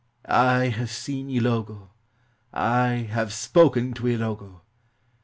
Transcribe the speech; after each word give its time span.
"I 0.25 0.69
have 0.69 0.89
seen 0.89 1.29
Ilogo, 1.29 1.91
I 2.51 3.07
have 3.11 3.31
spoken 3.31 3.93
to 3.93 4.07
Ilogo. 4.07 4.61